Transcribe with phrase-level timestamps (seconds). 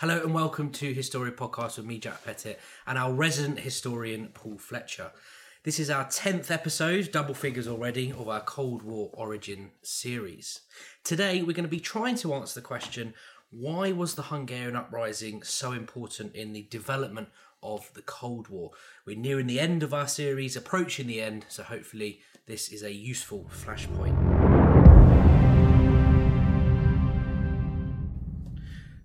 [0.00, 4.58] Hello and welcome to Historia Podcast with me, Jack Pettit, and our resident historian, Paul
[4.58, 5.10] Fletcher.
[5.62, 10.60] This is our 10th episode, double figures already, of our Cold War Origin series.
[11.02, 13.14] Today, we're going to be trying to answer the question
[13.48, 17.28] why was the Hungarian uprising so important in the development
[17.62, 18.72] of the Cold War?
[19.06, 22.92] We're nearing the end of our series, approaching the end, so hopefully, this is a
[22.92, 24.14] useful flashpoint.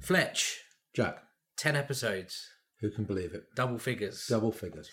[0.02, 1.24] Fletch, Jack,
[1.58, 2.50] 10 episodes,
[2.80, 3.44] who can believe it?
[3.56, 4.26] double figures.
[4.28, 4.90] Double figures.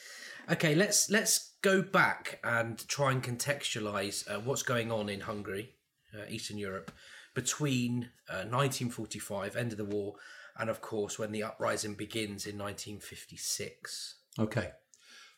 [0.51, 5.75] Okay, let's let's go back and try and contextualize uh, what's going on in Hungary,
[6.15, 6.93] uh, Eastern Europe,
[7.35, 10.15] between uh, 1945, end of the war,
[10.59, 14.17] and of course when the uprising begins in 1956.
[14.39, 14.71] Okay.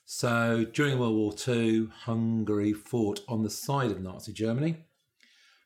[0.05, 4.85] So during World War II, Hungary fought on the side of Nazi Germany.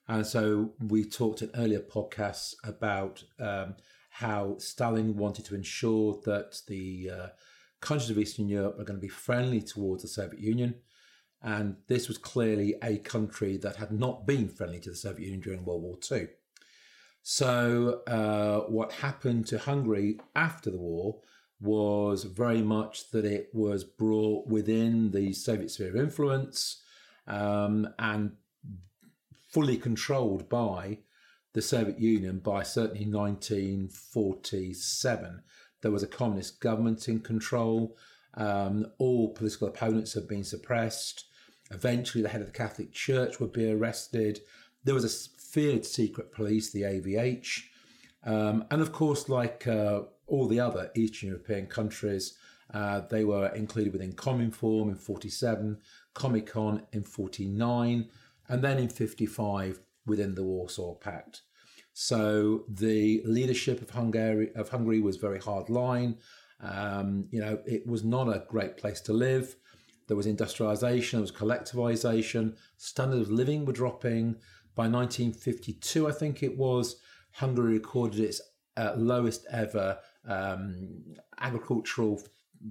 [0.06, 3.76] And so we talked in earlier podcasts about um,
[4.14, 7.27] how Stalin wanted to ensure that the uh,
[7.80, 10.77] countries of Eastern Europe are going to be friendly towards the Soviet Union.
[11.42, 15.41] And this was clearly a country that had not been friendly to the Soviet Union
[15.41, 16.28] during World War II.
[17.25, 21.20] So, uh, what happened to Hungary after the war
[21.60, 26.83] was very much that it was brought within the Soviet sphere of influence
[27.27, 28.36] um, and
[29.48, 30.98] fully controlled by
[31.55, 35.42] the Soviet Union by certainly 1947.
[35.80, 37.97] There was a communist government in control.
[38.34, 41.25] Um, all political opponents had been suppressed.
[41.70, 44.41] Eventually, the head of the Catholic Church would be arrested.
[44.82, 47.62] There was a feared secret police, the AVH.
[48.25, 52.38] Um, and of course, like uh, all the other Eastern European countries,
[52.72, 55.77] uh, they were included within Cominform in 47,
[56.14, 58.08] Comecon in 49,
[58.48, 61.42] and then in 55 within the Warsaw Pact.
[61.92, 66.19] So the leadership of Hungary of Hungary was very hard line.
[66.60, 69.56] Um, you know, it was not a great place to live.
[70.06, 74.37] There was industrialization, there was collectivization, standard of living were dropping.
[74.75, 76.97] By 1952, I think it was,
[77.32, 78.41] Hungary recorded its
[78.76, 81.04] uh, lowest ever um,
[81.38, 82.21] agricultural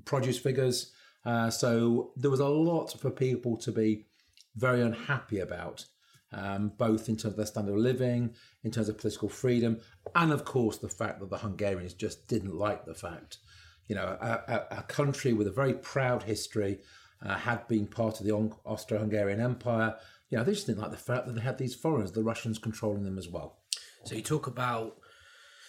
[0.05, 0.91] produce figures.
[1.25, 4.05] Uh, so there was a lot for people to be
[4.55, 5.85] very unhappy about
[6.33, 8.33] um, both in terms of their standard of living,
[8.63, 9.79] in terms of political freedom,
[10.15, 13.37] and of course the fact that the Hungarians just didn't like the fact.
[13.87, 16.79] You know, a, a, a country with a very proud history
[17.25, 18.31] uh, had been part of the
[18.65, 19.95] Austro Hungarian Empire.
[20.29, 22.57] You know, they just didn't like the fact that they had these foreigners, the Russians
[22.57, 23.59] controlling them as well.
[24.03, 24.97] So you talk about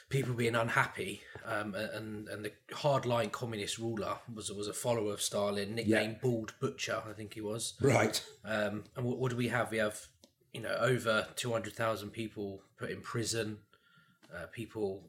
[0.08, 5.22] people being unhappy, um, and and the hardline communist ruler was was a follower of
[5.22, 6.18] Stalin, nicknamed yeah.
[6.22, 7.74] Bald Butcher, I think he was.
[7.80, 8.24] Right.
[8.44, 9.70] Um, and what, what do we have?
[9.70, 10.06] We have
[10.54, 13.58] you know over two hundred thousand people put in prison,
[14.34, 15.02] uh, people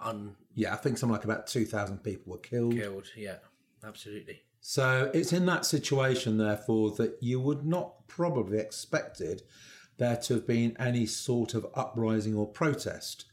[0.00, 2.74] un yeah, I think something like about two thousand people were killed.
[2.74, 3.36] Killed, yeah,
[3.84, 4.42] absolutely.
[4.60, 9.42] So it's in that situation, therefore, that you would not probably expected
[9.96, 13.26] there to have been any sort of uprising or protest.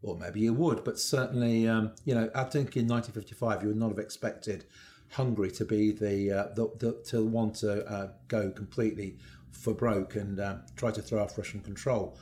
[0.00, 3.76] Or maybe you would, but certainly, um, you know, I think in 1955 you would
[3.76, 4.64] not have expected
[5.10, 9.16] Hungary to be the uh, the, the to want to uh, go completely
[9.52, 12.18] for broke and uh, try to throw off Russian control.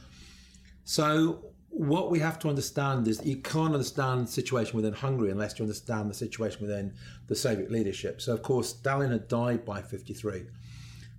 [0.85, 1.45] So
[1.77, 5.65] what we have to understand is you can't understand the situation within Hungary unless you
[5.65, 6.95] understand the situation within
[7.27, 8.21] the Soviet leadership.
[8.21, 10.47] So of course Stalin had died by 53.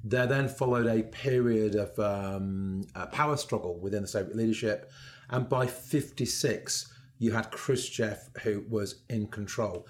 [0.03, 4.91] There then followed a period of um, a power struggle within the Soviet leadership,
[5.29, 9.87] and by 56 you had Khrushchev who was in control.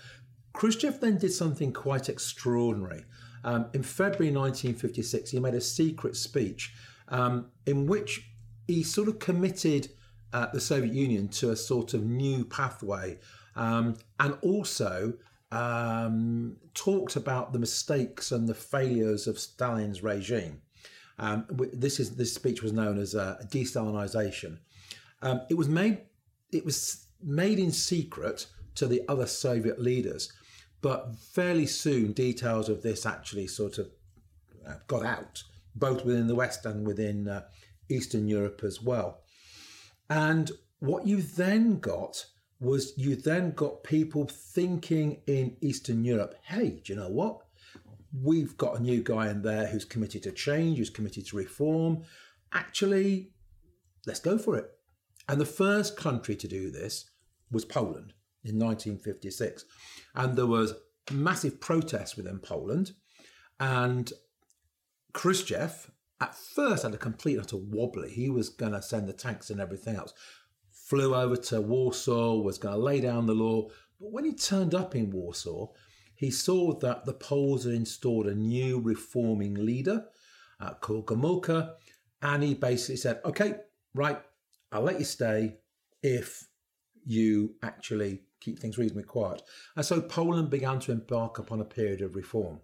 [0.53, 3.05] Khrushchev then did something quite extraordinary.
[3.47, 6.73] Um, in February 1956, he made a secret speech
[7.07, 8.29] um, in which
[8.67, 9.87] he sort of committed
[10.33, 13.17] uh, the Soviet Union to a sort of new pathway
[13.55, 15.13] um, and also
[15.53, 20.61] um, talked about the mistakes and the failures of Stalin's regime.
[21.17, 24.57] Um, this is this speech was known as uh, de-Stalinization.
[25.21, 26.01] Um, it was made
[26.51, 30.33] it was made in secret to the other Soviet leaders,
[30.81, 33.87] but fairly soon, details of this actually sort of
[34.67, 35.43] uh, got out,
[35.75, 37.43] both within the West and within uh,
[37.89, 39.21] Eastern Europe as well.
[40.09, 42.25] And what you then got
[42.59, 47.41] was you then got people thinking in Eastern Europe, hey, do you know what?
[48.23, 52.03] We've got a new guy in there who's committed to change, who's committed to reform.
[52.53, 53.31] Actually,
[54.05, 54.71] let's go for it.
[55.27, 57.09] And the first country to do this
[57.51, 58.13] was Poland
[58.47, 59.65] in 1956.
[60.15, 60.73] And there was
[61.11, 62.91] massive protests within Poland.
[63.59, 64.11] And
[65.13, 68.09] Khrushchev at first had a complete utter wobbly.
[68.09, 70.13] He was going to send the tanks and everything else.
[70.71, 73.67] flew over to Warsaw, was going to lay down the law.
[73.99, 75.67] But when he turned up in Warsaw,
[76.15, 80.05] he saw that the Poles had installed a new reforming leader
[80.59, 81.73] uh, called Gomulka,
[82.21, 83.55] and he basically said, "Okay,
[83.93, 84.19] right,
[84.71, 85.57] I'll let you stay
[86.01, 86.47] if
[87.05, 89.41] you actually keep things reasonably quiet."
[89.75, 92.61] And so Poland began to embark upon a period of reform.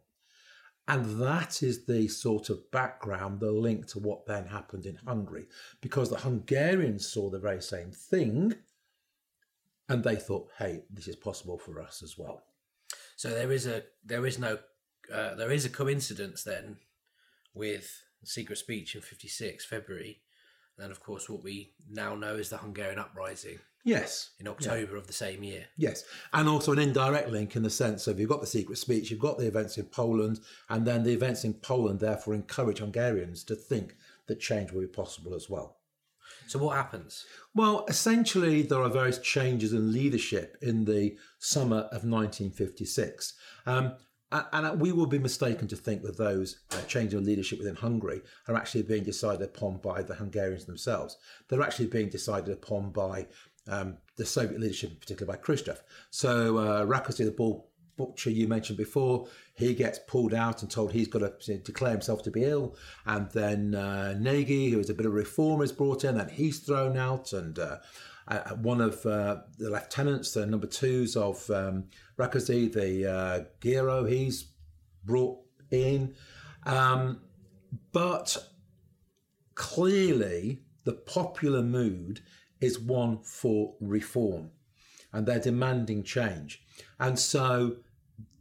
[0.87, 5.47] And that is the sort of background, the link to what then happened in Hungary,
[5.79, 8.55] because the Hungarians saw the very same thing
[9.87, 12.43] and they thought, hey, this is possible for us as well.
[13.15, 14.59] So there is a there is no
[15.13, 16.77] uh, there is a coincidence then
[17.53, 20.21] with secret speech in 56 February
[20.77, 24.31] and of course what we now know is the Hungarian uprising Yes.
[24.39, 25.65] in October of the same year.
[25.77, 29.11] Yes, and also an indirect link in the sense of you've got the secret speech,
[29.11, 30.39] you've got the events in Poland,
[30.69, 33.95] and then the events in Poland therefore encourage Hungarians to think
[34.27, 35.77] that change will be possible as well.
[36.47, 37.25] So what happens?
[37.55, 43.33] Well, essentially, there are various changes in leadership in the summer of 1956.
[43.65, 43.93] Um,
[44.51, 48.21] and we will be mistaken to think that those uh, changes in leadership within Hungary
[48.47, 51.17] are actually being decided upon by the Hungarians themselves.
[51.47, 53.27] They're actually being decided upon by
[53.67, 55.81] um, the Soviet leadership, particularly by Khrushchev.
[56.09, 56.85] So, uh,
[57.25, 61.57] the ball butcher you mentioned before, he gets pulled out and told he's got to
[61.59, 62.75] declare himself to be ill.
[63.05, 66.31] And then uh, Nagy, who is a bit of a reformer, is brought in, and
[66.31, 67.33] he's thrown out.
[67.33, 67.77] And uh,
[68.61, 71.85] one of uh, the lieutenants, the number twos of um,
[72.17, 74.47] the uh, Gerő, he's
[75.03, 75.39] brought
[75.71, 76.15] in.
[76.65, 77.21] Um,
[77.91, 78.37] but
[79.55, 82.21] clearly, the popular mood
[82.63, 84.49] is one for reform
[85.11, 86.63] and they're demanding change.
[86.99, 87.77] And so,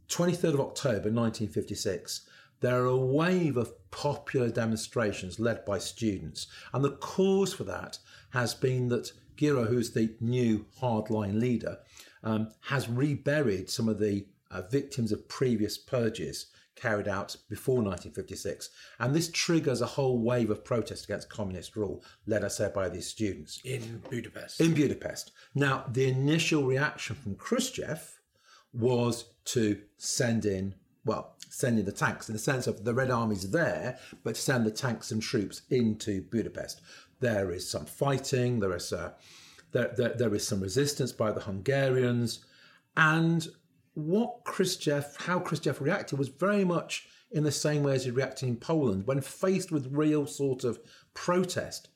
[0.07, 2.21] 23rd of October 1956,
[2.61, 6.47] there are a wave of popular demonstrations led by students.
[6.73, 7.99] And the cause for that
[8.29, 11.79] has been that Gerő, who's the new hardline leader,
[12.23, 18.69] um, has reburied some of the uh, victims of previous purges carried out before 1956.
[18.99, 22.89] And this triggers a whole wave of protest against communist rule, led, I say, by
[22.89, 24.59] these students In Budapest.
[24.59, 25.31] in Budapest.
[25.55, 28.19] Now, the initial reaction from Khrushchev
[28.73, 30.75] was to send in,
[31.05, 34.41] well, send in the tanks in the sense of the Red Army's there, but to
[34.41, 36.81] send the tanks and troops into Budapest.
[37.19, 39.11] There is some fighting, there is, uh,
[39.71, 42.43] there, there, there is some resistance by the Hungarians,
[42.97, 43.47] and
[43.93, 48.49] what Khrushchev, how Khrushchev reacted was very much in the same way as he reacted
[48.49, 50.79] in Poland when faced with real sort of
[51.13, 51.89] protest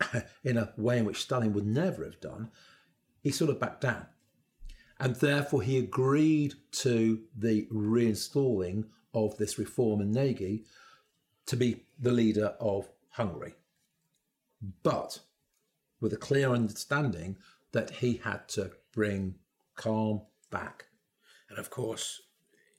[0.44, 2.50] in a way in which Stalin would never have done,
[3.22, 4.06] he sort of backed down.
[4.98, 10.64] And therefore, he agreed to the reinstalling of this reform in Nagy
[11.46, 13.54] to be the leader of Hungary.
[14.82, 15.20] But
[16.00, 17.36] with a clear understanding
[17.72, 19.36] that he had to bring
[19.74, 20.86] calm back.
[21.56, 22.20] And of course,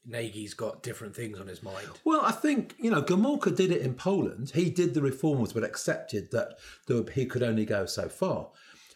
[0.05, 1.87] Nagy's got different things on his mind.
[2.05, 4.51] Well, I think, you know, Gomulka did it in Poland.
[4.53, 6.59] He did the reforms, but accepted that
[7.13, 8.49] he could only go so far.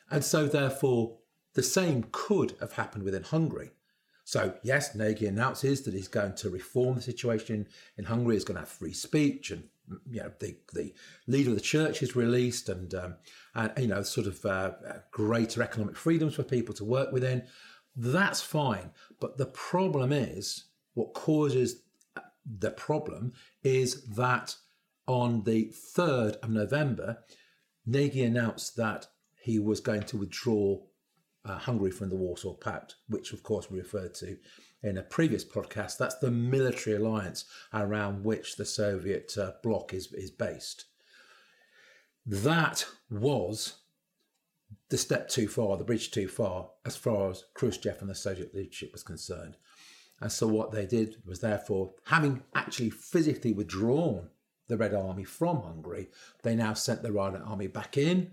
[0.09, 1.17] And so, therefore,
[1.55, 3.71] the same could have happened within Hungary.
[4.23, 7.67] So, yes, Nagy announces that he's going to reform the situation
[7.97, 9.63] in Hungary, he's going to have free speech, and,
[10.09, 10.93] you know, the, the
[11.27, 13.15] leader of the church is released, and, um,
[13.55, 14.71] and you know, sort of uh,
[15.11, 17.43] greater economic freedoms for people to work within.
[17.95, 18.91] That's fine.
[19.19, 21.81] But the problem is, what causes
[22.45, 24.55] the problem is that
[25.07, 27.19] on the 3rd of November,
[27.85, 29.07] Nagy announced that
[29.41, 30.79] he was going to withdraw
[31.43, 34.37] uh, Hungary from the Warsaw Pact, which, of course, we referred to
[34.83, 35.97] in a previous podcast.
[35.97, 40.85] That's the military alliance around which the Soviet uh, bloc is, is based.
[42.25, 43.80] That was
[44.91, 48.53] the step too far, the bridge too far, as far as Khrushchev and the Soviet
[48.53, 49.55] leadership was concerned.
[50.19, 54.27] And so what they did was therefore, having actually physically withdrawn
[54.67, 56.09] the Red Army from Hungary,
[56.43, 58.31] they now sent the Red Army back in.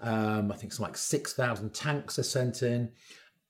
[0.00, 2.90] Um, I think some like 6,000 tanks are sent in.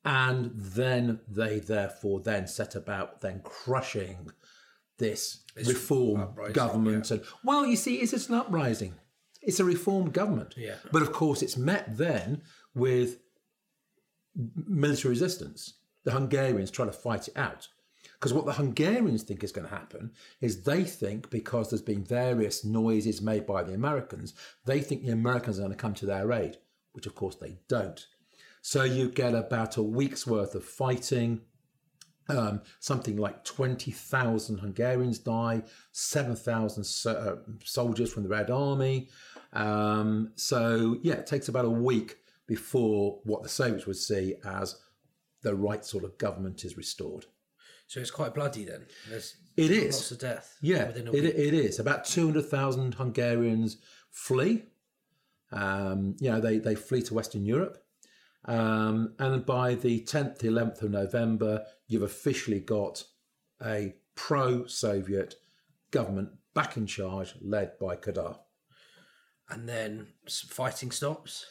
[0.04, 4.32] And then they therefore then set about then crushing
[4.98, 7.10] this, reform uprising, government.
[7.12, 8.94] And well, you see, it's just an uprising.
[9.42, 10.54] It's a reform government.
[10.56, 10.76] Yeah.
[10.92, 12.42] But of course, it's met then
[12.74, 13.18] with
[14.54, 15.74] military resistance.
[16.04, 17.68] The Hungarians try to fight it out.
[18.14, 22.02] Because what the Hungarians think is going to happen is they think because there's been
[22.02, 26.06] various noises made by the Americans, they think the Americans are going to come to
[26.06, 26.58] their aid,
[26.92, 28.06] which of course they don't.
[28.60, 31.42] So you get about a week's worth of fighting.
[32.30, 39.08] Um, something like 20,000 Hungarians die, 7,000 so- uh, soldiers from the Red Army.
[39.54, 42.16] Um, so, yeah, it takes about a week
[42.46, 44.76] before what the Soviets would see as
[45.42, 47.24] the right sort of government is restored.
[47.86, 48.86] So it's quite bloody then.
[49.08, 49.94] There's It is.
[49.94, 50.58] lots of death.
[50.60, 51.34] Yeah, within a it, week.
[51.34, 51.78] it is.
[51.78, 53.78] About 200,000 Hungarians
[54.10, 54.64] flee.
[55.50, 57.82] Um, you know, they, they flee to Western Europe.
[58.48, 63.04] Um, and by the 10th, 11th of November, you've officially got
[63.64, 65.36] a pro Soviet
[65.90, 68.38] government back in charge, led by Kadar.
[69.50, 71.46] and then fighting stops.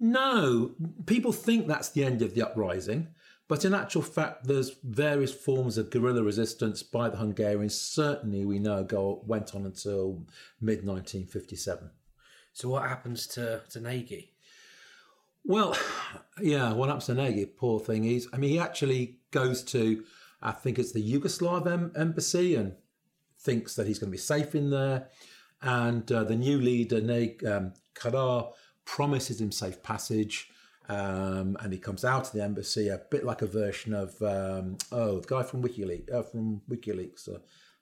[0.00, 0.74] No,
[1.06, 3.08] people think that's the end of the uprising,
[3.48, 7.80] but in actual fact, there's various forms of guerrilla resistance by the Hungarians.
[7.80, 10.26] Certainly, we know go went on until
[10.60, 11.90] mid 1957.
[12.52, 14.34] So what happens to to Nagy?
[15.44, 15.76] Well,
[16.40, 17.46] yeah, to Nagy?
[17.46, 18.04] Poor thing.
[18.04, 20.04] He's, I mean, he actually goes to,
[20.42, 22.74] I think it's the Yugoslav em- embassy and
[23.40, 25.08] thinks that he's going to be safe in there.
[25.62, 28.52] And uh, the new leader, Neg, um, Kadar,
[28.84, 30.50] promises him safe passage.
[30.88, 34.78] Um, and he comes out of the embassy a bit like a version of um,
[34.90, 37.40] oh the guy from WikiLeaks uh, from WikiLeaks uh,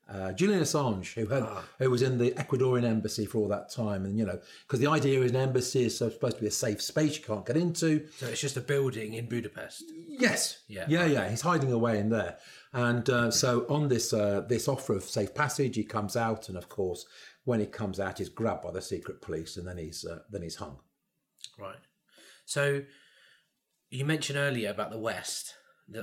[0.09, 1.45] uh, Julian Assange who had
[1.79, 4.87] who was in the Ecuadorian embassy for all that time and you know because the
[4.87, 8.07] idea is an embassy is supposed to be a safe space you can't get into
[8.17, 9.85] So it's just a building in Budapest.
[10.09, 10.63] Yes.
[10.69, 10.87] Yeah.
[10.89, 11.29] Yeah, yeah.
[11.29, 12.39] He's hiding away in there,
[12.73, 16.57] and uh, so on this uh, this offer of safe passage, he comes out, and
[16.57, 17.07] of course,
[17.45, 20.43] when he comes out, he's grabbed by the secret police, and then he's uh, then
[20.43, 20.79] he's hung.
[21.59, 21.77] Right.
[22.45, 22.83] So
[23.91, 25.55] you mentioned earlier about the West,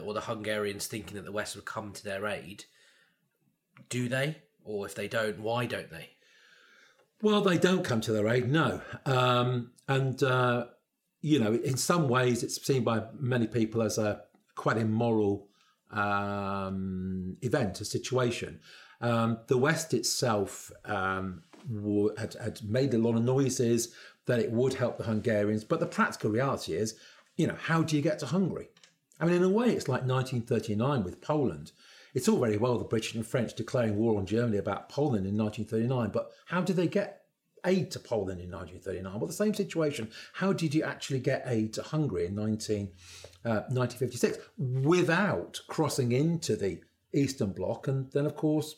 [0.04, 2.66] or the Hungarians thinking that the West would come to their aid.
[3.90, 4.38] Do they?
[4.64, 6.12] Or if they don't, why don't they?
[7.22, 8.82] Well, they don't come to their aid, no.
[9.06, 10.66] Um, and, uh,
[11.22, 14.22] you know, in some ways, it's seen by many people as a
[14.56, 15.48] quite immoral
[15.92, 18.60] um, event, a situation.
[19.02, 23.94] Um, the West itself um, wa- had, had made a lot of noises
[24.26, 26.96] that it would help the Hungarians, but the practical reality is,
[27.36, 28.70] you know, how do you get to Hungary?
[29.20, 31.72] I mean, in a way, it's like 1939 with Poland.
[32.14, 35.38] It's all very well the British and French declaring war on Germany about Poland in
[35.38, 37.24] 1939, but how did they get
[37.66, 39.20] aid to Poland in 1939?
[39.20, 40.10] Well, the same situation.
[40.34, 42.92] How did you actually get aid to Hungary in 19,
[43.46, 46.82] uh, 1956 without crossing into the
[47.14, 47.88] Eastern Bloc?
[47.88, 48.76] And then, of course,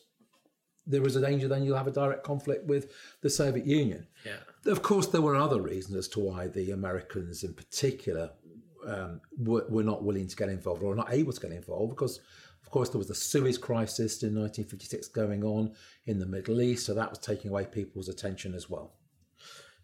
[0.86, 4.06] there is a danger then you'll have a direct conflict with the Soviet Union.
[4.24, 4.36] Yeah.
[4.70, 8.30] Of course, there were other reasons as to why the Americans, in particular,
[8.86, 12.20] um, were, were not willing to get involved or not able to get involved because,
[12.66, 15.72] of course, there was the Suez Crisis in 1956 going on
[16.06, 18.94] in the Middle East, so that was taking away people's attention as well.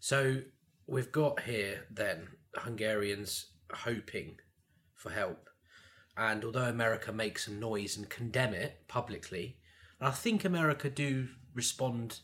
[0.01, 0.41] So
[0.85, 4.37] we've got here then Hungarians hoping
[4.95, 5.49] for help.
[6.17, 9.57] And although America makes some noise and condemn it publicly,
[9.99, 12.19] and I think America do respond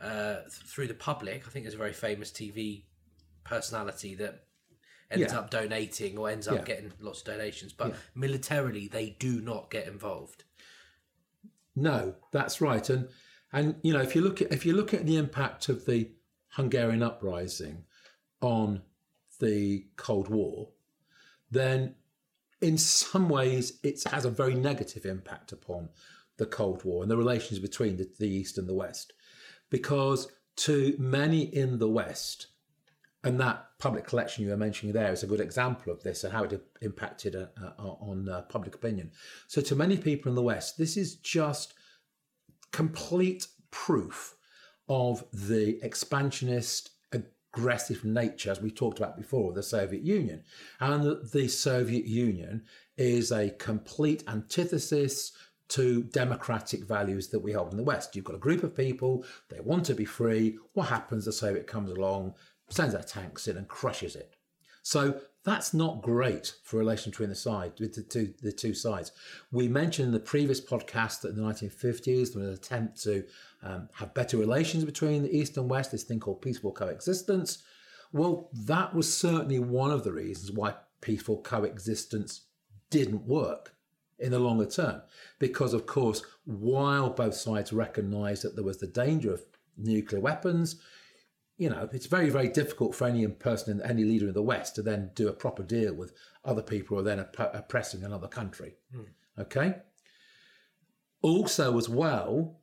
[0.00, 1.44] uh, th- through the public.
[1.46, 2.82] I think there's a very famous TV
[3.44, 4.44] personality that
[5.10, 5.38] ends Yeah.
[5.38, 6.64] up donating or ends up Yeah.
[6.64, 7.72] getting lots of donations.
[7.72, 10.44] But militarily, they do not get involved.
[11.76, 12.88] No, that's right.
[12.88, 13.08] And
[13.52, 16.10] and you know, if you look at if you look at the impact of the
[16.50, 17.84] Hungarian uprising
[18.40, 18.82] on
[19.40, 20.70] the Cold War,
[21.50, 21.94] then
[22.60, 25.88] in some ways it has a very negative impact upon
[26.36, 29.12] the Cold War and the relations between the, the East and the West.
[29.70, 32.48] Because to many in the West,
[33.22, 36.32] and that public collection you were mentioning there is a good example of this and
[36.32, 39.10] how it impacted uh, uh, on uh, public opinion.
[39.46, 41.74] So, to many people in the West, this is just
[42.72, 44.34] complete proof
[44.88, 50.42] of the expansionist, aggressive nature, as we talked about before, of the Soviet Union.
[50.80, 52.64] And the Soviet Union
[52.96, 55.32] is a complete antithesis
[55.68, 58.16] to democratic values that we hold in the West.
[58.16, 60.58] You've got a group of people, they want to be free.
[60.74, 61.24] What happens?
[61.24, 62.34] The Soviet comes along,
[62.70, 64.34] sends their tanks in and crushes it.
[64.82, 69.12] So that's not great for relation between the side with the two the two sides.
[69.50, 73.24] We mentioned in the previous podcast that in the 1950s there was an attempt to
[73.62, 75.92] um, have better relations between the East and West.
[75.92, 77.62] This thing called peaceful coexistence.
[78.12, 82.46] Well, that was certainly one of the reasons why peaceful coexistence
[82.90, 83.74] didn't work
[84.18, 85.00] in the longer term,
[85.38, 89.44] because of course, while both sides recognised that there was the danger of
[89.78, 90.80] nuclear weapons,
[91.60, 94.82] you know, it's very, very difficult for any person, any leader in the West to
[94.82, 98.76] then do a proper deal with other people who are then opp- oppressing another country.
[99.38, 99.74] Okay.
[101.20, 102.62] Also, as well,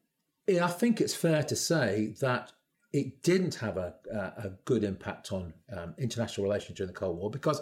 [0.49, 2.53] I think it's fair to say that
[2.91, 7.19] it didn't have a, a, a good impact on um, international relations during the Cold
[7.19, 7.61] War because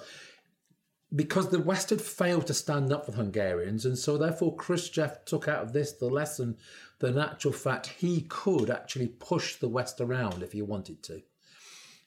[1.15, 5.23] because the West had failed to stand up for the Hungarians, and so therefore Khrushchev
[5.25, 6.57] took out of this the lesson
[6.99, 11.21] that in actual fact he could actually push the West around if he wanted to.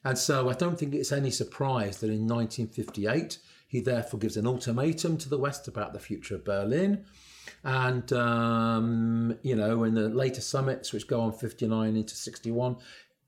[0.03, 4.47] And so I don't think it's any surprise that in 1958 he therefore gives an
[4.47, 7.05] ultimatum to the West about the future of Berlin.
[7.63, 12.77] And, um, you know, in the later summits, which go on 59 into 61,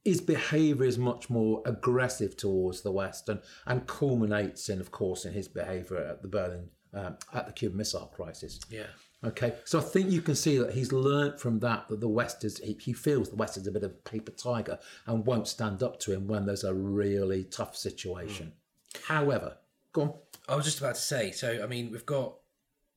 [0.03, 5.25] his behaviour is much more aggressive towards the West and, and culminates in, of course,
[5.25, 8.59] in his behaviour at the Berlin, um, at the Cuban Missile Crisis.
[8.69, 8.87] Yeah.
[9.23, 12.43] Okay, so I think you can see that he's learnt from that that the West
[12.43, 15.47] is he, he feels the West is a bit of a paper tiger and won't
[15.47, 18.53] stand up to him when there's a really tough situation.
[19.07, 19.57] However,
[19.93, 20.13] go on.
[20.49, 21.31] I was just about to say.
[21.31, 22.33] So, I mean, we've got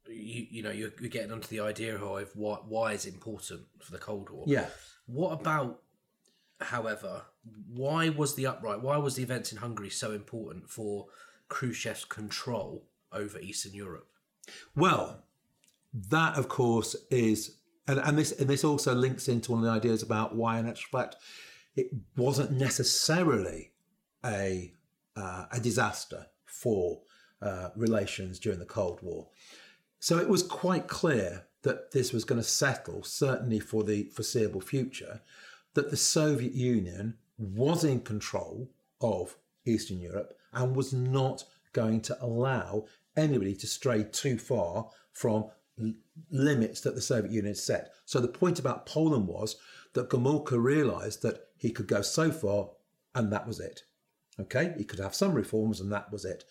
[0.09, 0.47] you.
[0.51, 3.99] You know, you're, you're getting onto the idea of why why is important for the
[3.99, 4.45] Cold War.
[4.47, 4.69] Yeah,
[5.05, 5.83] What about,
[6.65, 7.23] however,
[7.69, 8.81] why was the upright?
[8.81, 11.07] Why was the events in Hungary so important for
[11.49, 14.09] Khrushchev's control over Eastern Europe?
[14.75, 15.25] Well,
[15.93, 19.71] that of course is, and, and this and this also links into one of the
[19.71, 21.17] ideas about why, in actual fact,
[21.77, 23.73] it wasn't necessarily
[24.25, 24.73] a
[25.17, 27.03] uh, a disaster for
[27.41, 29.29] uh, relations during the Cold War.
[30.01, 34.61] So it was quite clear that this was going to settle, certainly for the foreseeable
[34.61, 35.23] future,
[35.75, 42.17] that the Soviet Union was in control of Eastern Europe and was not going to
[42.23, 45.47] allow anybody to stray too far from
[45.81, 45.93] l-
[46.31, 47.93] limits that the Soviet Union set.
[48.05, 49.57] So the point about Poland was
[49.95, 52.71] that Gomulka realized that he could go so far
[53.15, 53.83] and that was it.
[54.41, 56.45] Okay, he could have some reforms and that was it.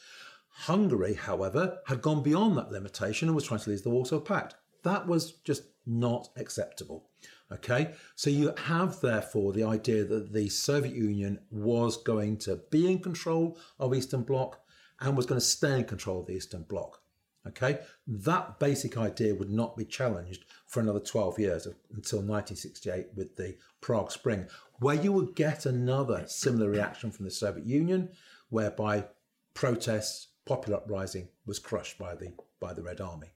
[0.50, 4.56] Hungary, however, had gone beyond that limitation and was trying to leave the Warsaw Pact.
[4.84, 7.10] That was just not acceptable.
[7.54, 12.92] Okay, so you have therefore the idea that the Soviet Union was going to be
[12.92, 14.60] in control of Eastern Bloc
[15.00, 17.00] and was going to stay in control of the Eastern Bloc.
[17.46, 23.36] Okay, that basic idea would not be challenged for another 12 years until 1968 with
[23.36, 24.48] the Prague Spring,
[24.80, 28.10] where you would get another similar reaction from the Soviet Union,
[28.50, 29.06] whereby
[29.54, 33.34] protests, popular uprising was crushed by the by the Red Army.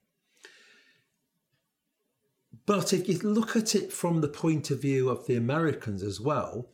[2.66, 6.20] But if you look at it from the point of view of the Americans as
[6.20, 6.70] well,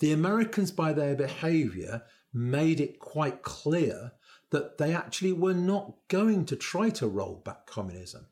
[0.00, 4.12] the Americans, by their behaviour, made it quite clear
[4.50, 8.26] that they actually were not going to try to roll back communism.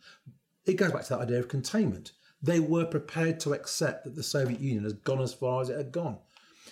[0.66, 2.12] It goes back to that idea of containment.
[2.42, 5.76] They were prepared to accept that the Soviet Union has gone as far as it
[5.76, 6.18] had gone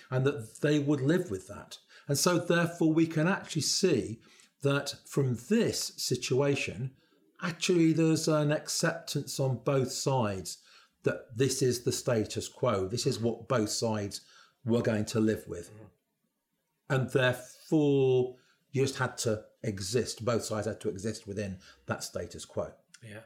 [0.09, 1.77] and that they would live with that.
[2.07, 4.19] And so, therefore, we can actually see
[4.61, 6.91] that from this situation,
[7.41, 10.59] actually, there's an acceptance on both sides
[11.03, 12.87] that this is the status quo.
[12.87, 14.21] This is what both sides
[14.65, 15.71] were going to live with.
[15.73, 15.83] Mm-hmm.
[16.89, 18.35] And therefore,
[18.71, 20.25] you just had to exist.
[20.25, 22.71] Both sides had to exist within that status quo.
[23.03, 23.19] Yeah.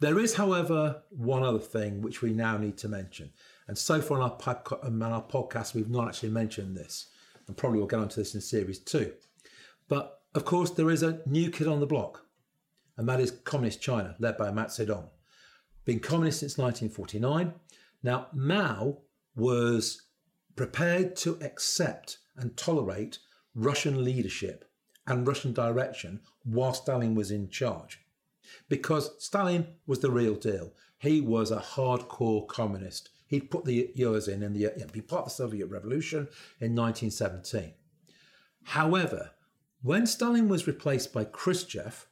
[0.00, 3.32] There is, however, one other thing which we now need to mention.
[3.68, 7.08] And so far on our, on um, our podcast, we've not actually mentioned this.
[7.46, 9.12] And probably we'll get onto this in series two.
[9.88, 12.23] But of course, there is a new kid on the block,
[12.96, 15.08] and that is Communist China, led by Mao Zedong.
[15.84, 17.52] Been communist since 1949.
[18.02, 18.98] Now, Mao
[19.36, 20.02] was
[20.56, 23.18] prepared to accept and tolerate
[23.54, 24.70] Russian leadership
[25.06, 28.00] and Russian direction while Stalin was in charge.
[28.68, 30.72] Because Stalin was the real deal.
[30.98, 33.10] He was a hardcore communist.
[33.26, 36.28] He'd put the years in and the, be part of the Soviet Revolution
[36.60, 37.74] in 1917.
[38.64, 39.32] However,
[39.82, 42.06] when Stalin was replaced by Khrushchev,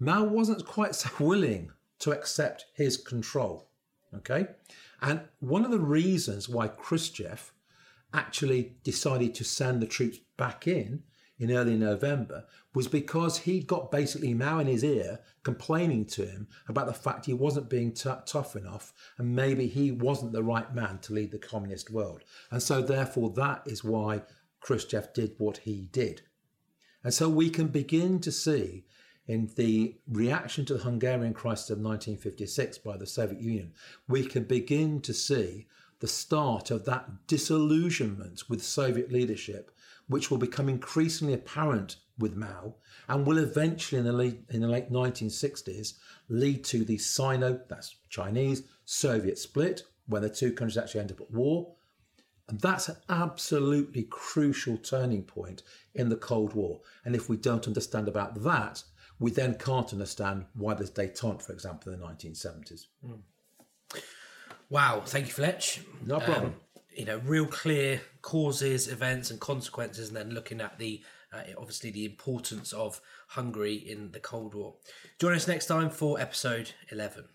[0.00, 3.68] Mao wasn't quite so willing to accept his control.
[4.14, 4.46] Okay?
[5.00, 7.52] And one of the reasons why Khrushchev
[8.12, 11.04] actually decided to send the troops back in
[11.38, 16.48] in early November was because he got basically Mao in his ear complaining to him
[16.68, 20.74] about the fact he wasn't being t- tough enough and maybe he wasn't the right
[20.74, 22.24] man to lead the communist world.
[22.50, 24.22] And so, therefore, that is why
[24.60, 26.22] Khrushchev did what he did.
[27.02, 28.84] And so we can begin to see
[29.30, 33.72] in the reaction to the Hungarian crisis of 1956 by the Soviet Union,
[34.08, 35.68] we can begin to see
[36.00, 39.70] the start of that disillusionment with Soviet leadership,
[40.08, 42.74] which will become increasingly apparent with Mao
[43.08, 45.94] and will eventually in the late, in the late 1960s
[46.28, 51.20] lead to the Sino, that's Chinese, Soviet split, when the two countries actually end up
[51.20, 51.72] at war.
[52.48, 55.62] And that's an absolutely crucial turning point
[55.94, 56.80] in the Cold War.
[57.04, 58.82] And if we don't understand about that,
[59.20, 62.86] we then can't understand why there's détente, for example, in the 1970s.
[64.70, 65.02] Wow.
[65.04, 65.82] Thank you, Fletch.
[66.04, 66.46] No problem.
[66.46, 66.54] Um,
[66.96, 71.02] you know, real clear causes, events, and consequences, and then looking at the
[71.32, 74.74] uh, obviously the importance of Hungary in the Cold War.
[75.20, 77.26] Join us next time for episode 11.